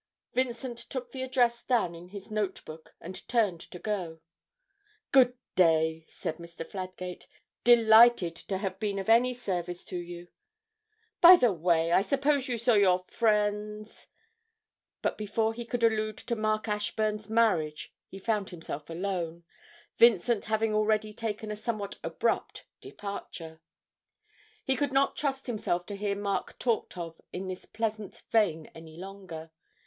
Vincent 0.33 0.79
took 0.79 1.11
the 1.11 1.21
address 1.21 1.63
down 1.63 1.93
in 1.93 2.07
his 2.07 2.31
notebook 2.31 2.95
and 2.99 3.27
turned 3.27 3.61
to 3.61 3.77
go. 3.77 4.19
'Good 5.11 5.37
day,' 5.55 6.07
said 6.09 6.37
Mr. 6.37 6.65
Fladgate, 6.65 7.27
'delighted 7.63 8.35
to 8.35 8.57
have 8.57 8.79
been 8.79 8.97
of 8.97 9.09
any 9.09 9.31
service 9.31 9.85
to 9.85 9.99
you 9.99 10.29
by 11.21 11.35
the 11.35 11.53
way, 11.53 11.91
I 11.91 12.01
suppose 12.01 12.47
you 12.47 12.57
saw 12.57 12.73
your 12.73 13.05
friend's' 13.09 14.07
but 15.03 15.19
before 15.19 15.53
he 15.53 15.65
could 15.65 15.83
allude 15.83 16.17
to 16.17 16.35
Mark 16.35 16.67
Ashburn's 16.67 17.29
marriage 17.29 17.93
he 18.07 18.17
found 18.17 18.49
himself 18.49 18.89
alone, 18.89 19.43
Vincent 19.99 20.45
having 20.45 20.73
already 20.73 21.13
taken 21.13 21.51
a 21.51 21.55
somewhat 21.55 21.99
abrupt 22.03 22.65
departure. 22.79 23.61
He 24.63 24.75
could 24.75 24.93
not 24.93 25.15
trust 25.15 25.45
himself 25.45 25.85
to 25.85 25.95
hear 25.95 26.15
Mark 26.15 26.57
talked 26.57 26.97
of 26.97 27.21
in 27.31 27.47
this 27.47 27.65
pleasant 27.65 28.23
vein 28.31 28.65
any 28.73 28.97
longer. 28.97 29.51